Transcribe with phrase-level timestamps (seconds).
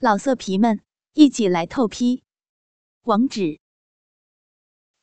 [0.00, 0.80] 老色皮们，
[1.14, 2.22] 一起来透批！
[3.02, 3.58] 网址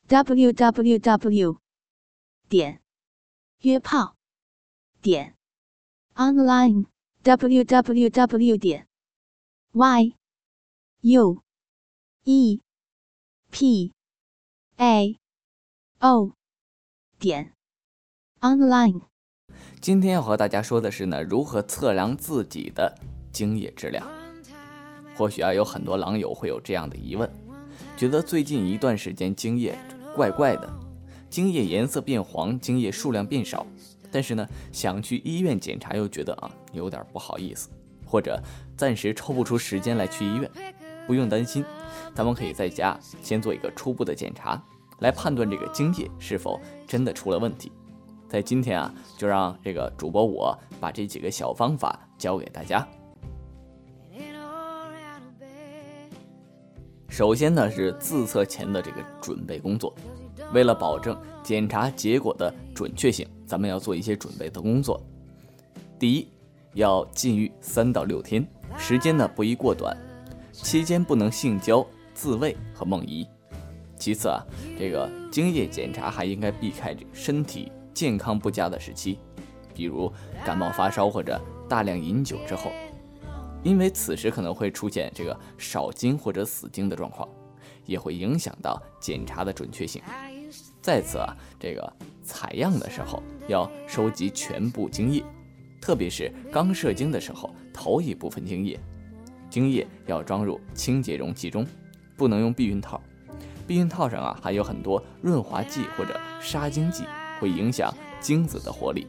[0.08, 1.60] ：w w w
[2.48, 2.82] 点
[3.60, 4.16] 约炮
[5.02, 5.36] 点
[6.14, 6.86] online
[7.24, 8.88] w w w 点
[9.74, 10.16] y
[11.02, 11.44] u
[12.24, 12.62] e
[13.52, 13.92] p
[14.78, 15.20] a
[16.00, 16.32] o
[17.20, 17.54] 点
[18.40, 19.02] online。
[19.82, 22.98] 今天要和大家说的是呢，如何测量自己的
[23.34, 24.25] 精液质量。
[25.16, 27.30] 或许啊，有很多狼友会有这样的疑问，
[27.96, 29.78] 觉得最近一段时间精液
[30.16, 30.70] 怪怪的，
[31.30, 33.66] 精液颜色变黄，精液数量变少，
[34.12, 37.70] 但是呢，想去医院检查又觉得啊有点不好意思，
[38.06, 38.42] 或者
[38.76, 40.52] 暂时抽不出时间来去医院。
[41.08, 41.64] 不用担心，
[42.16, 44.62] 咱们可以在家先做一个初步的检查，
[45.00, 47.72] 来判断这个精液是否真的出了问题。
[48.28, 52.86] 在今天啊，就让这个主播我把这几个小方法教给大家。
[57.16, 59.96] 首先呢是自测前的这个准备工作，
[60.52, 65.02] 为了保证检查结果的准确性，咱们要做一些准备的工作。
[65.98, 66.28] 第一，
[66.74, 68.46] 要禁欲三到六天，
[68.78, 69.96] 时间呢不宜过短，
[70.52, 73.26] 期间不能性交、自慰和梦遗。
[73.98, 74.44] 其次啊，
[74.78, 79.20] 这个精液检查还应该避开这身体健康不佳的时期，
[79.74, 80.12] 比如
[80.46, 82.70] 感冒发烧或者大量饮酒之后。
[83.66, 87.28] 因为此时可能会出现这个少精或者死精的状况，
[87.84, 90.00] 也会影响到检查的准确性。
[90.84, 95.24] 再次啊，这个采样的时候要收集全部精液，
[95.82, 98.80] 特别是刚射精的时候，头一部分精液，
[99.50, 101.66] 精液要装入清洁容器中，
[102.16, 103.02] 不能用避孕套。
[103.66, 107.04] 避孕套上啊还有很多润滑剂或者杀精剂，
[107.40, 109.08] 会影响精子的活力。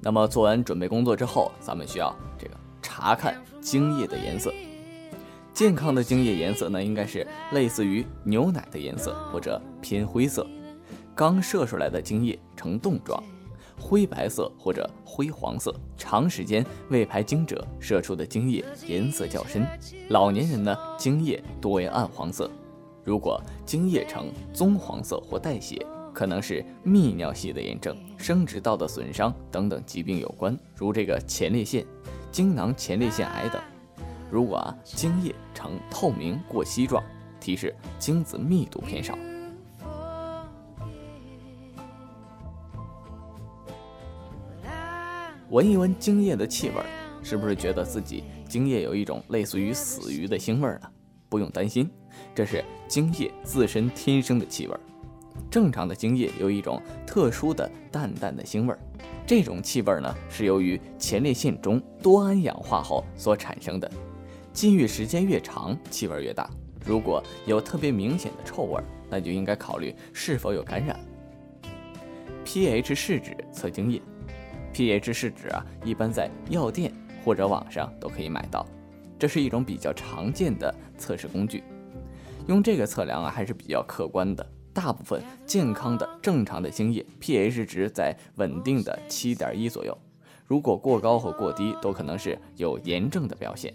[0.00, 4.52] 那么做完准备工作之后，咱们需要这个查看精液的颜色。
[5.52, 10.46] 健康的精液颜色呢，应该是类似于牛奶的颜色或者偏灰色。
[11.16, 13.20] 刚射出来的精液呈冻状，
[13.76, 15.74] 灰白色或者灰黄色。
[15.96, 19.66] 长时间未排精者射出的精液颜色较深。
[20.10, 22.48] 老年人呢，精液多为暗黄色。
[23.02, 25.84] 如果精液呈棕黄色或带血。
[26.18, 31.86] 可能是泌尿系的炎症、生殖道的损伤等等疾病有关，如这个前列腺、
[32.32, 33.62] 精囊前列腺癌等。
[34.28, 37.00] 如果啊精液呈透明过稀状，
[37.38, 39.16] 提示精子密度偏少。
[45.50, 46.82] 闻一闻精液的气味，
[47.22, 50.90] 是不是觉得自己精液有一种类似于死鱼的腥味呢？
[51.28, 51.88] 不用担心，
[52.34, 54.76] 这是精液自身天生的气味。
[55.50, 58.78] 正常的精液有一种特殊的淡淡的腥味儿，
[59.26, 63.90] 这种气味呢是由于前列腺中多胺氧化后所产生的。
[64.52, 66.48] 禁欲时间越长，气味越大。
[66.84, 70.98] 如果有特别明显的臭味，那就应该考虑是否有感染。
[72.44, 74.00] pH 试纸测精液
[74.72, 76.92] ，pH 试纸啊，一般在药店
[77.24, 78.66] 或者网上都可以买到，
[79.18, 81.62] 这是一种比较常见的测试工具。
[82.46, 84.44] 用这个测量啊，还是比较客观的。
[84.72, 89.96] 大部分健康的、正常的精液 pH 值在稳定的七点一左右，
[90.46, 93.74] 如果过高或过低，都可能是有炎症的表现。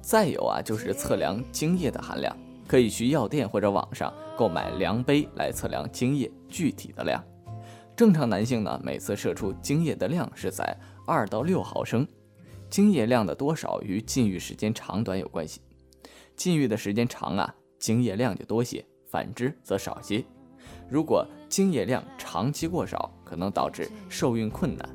[0.00, 2.34] 再有啊，就是测量精液的含量，
[2.66, 7.22] 可以去药店或者网上购买量杯来测量精液具体的量。
[7.94, 10.74] 正常男性呢，每次射出精液的量是在
[11.06, 12.08] 二到六毫升。
[12.70, 15.60] 精液量的多少与禁欲时间长短有关系，
[16.36, 20.22] 禁欲的时间长啊，精液量就多些；反之则少些。
[20.88, 24.86] 如果精液量长期过少，可能导致受孕困难；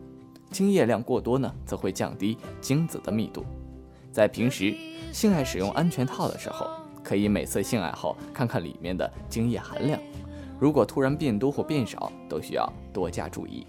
[0.51, 3.43] 精液量过多呢，则会降低精子的密度。
[4.11, 4.75] 在平时
[5.11, 6.69] 性爱使用安全套的时候，
[7.03, 9.99] 可以每次性爱后看看里面的精液含量，
[10.59, 13.65] 如果突然变多或变少，都需要多加注意。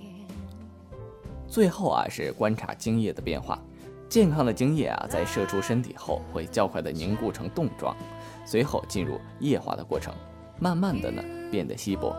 [1.48, 3.58] 最后啊，是观察精液的变化。
[4.14, 7.96] 健康的精液啊，在射出身体后会较快的凝固成冻状，
[8.46, 10.14] 随后进入液化的过程，
[10.60, 11.20] 慢慢的呢
[11.50, 12.14] 变得稀薄。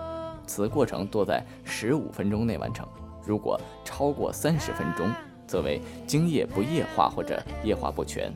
[0.45, 2.85] 此过程多在十五分钟内完成。
[3.25, 5.09] 如果超过三十分钟，
[5.47, 8.29] 则为精液不液化或者液化不全。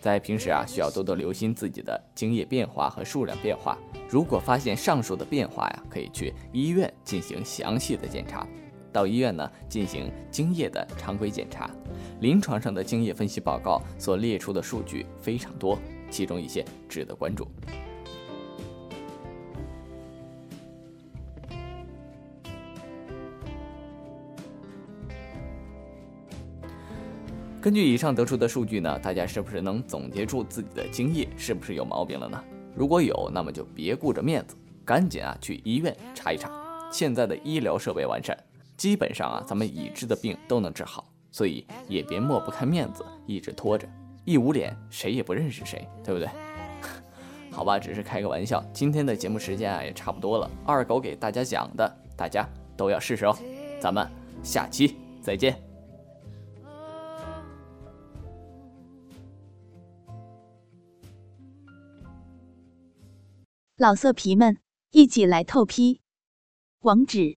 [0.00, 3.76] 在平时啊，需要多多留心自己的精液变化和数量变化。
[4.08, 8.46] 如果发现上述的变化呀，可以去医院进行详细的检查。
[8.96, 11.70] 到医院呢进行精液的常规检查。
[12.20, 15.78] 临床上的精液分析报告所列出的数据非常多，
[16.10, 17.46] 其中一些值得关注。
[27.60, 32.42] 根据以上得出的数据呢，大家是不是能总结出自己的精液是不是有毛病了呢？
[32.74, 34.56] 如果有，那么就别顾着面子，
[34.86, 36.50] 赶紧啊去医院查一查。
[36.92, 38.38] 现在的医疗设备完善，
[38.76, 43.88] 基本上啊咱们已知的病都能治好，所以也别抹不开面子，一直拖着，
[44.24, 46.28] 一捂脸谁也不认识谁，对不对？
[47.50, 48.62] 好吧，只是开个玩笑。
[48.74, 52.46] 今天的节目时间啊也差不多了，二狗给大家讲的，大家
[52.76, 53.34] 都要试试哦。
[53.80, 54.06] 咱们
[54.42, 55.58] 下期再见。
[63.78, 64.56] 老色皮们，
[64.90, 66.00] 一起来透批！
[66.80, 67.36] 网址